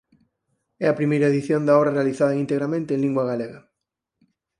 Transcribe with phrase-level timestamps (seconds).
[0.83, 3.59] É a primeira edición da obra realizada integramente en lingua galega.